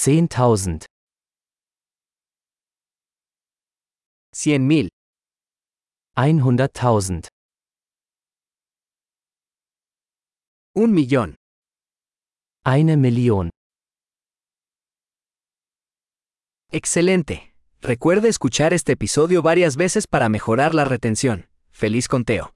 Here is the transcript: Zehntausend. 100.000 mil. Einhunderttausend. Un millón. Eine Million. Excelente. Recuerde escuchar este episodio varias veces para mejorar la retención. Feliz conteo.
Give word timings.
Zehntausend. 0.00 0.84
100.000 4.32 4.60
mil. 4.60 4.88
Einhunderttausend. 6.14 7.26
Un 10.72 10.92
millón. 10.92 11.34
Eine 12.64 12.96
Million. 12.96 13.50
Excelente. 16.70 17.56
Recuerde 17.80 18.28
escuchar 18.28 18.72
este 18.74 18.92
episodio 18.92 19.42
varias 19.42 19.74
veces 19.76 20.06
para 20.06 20.28
mejorar 20.28 20.76
la 20.76 20.84
retención. 20.84 21.48
Feliz 21.72 22.06
conteo. 22.06 22.52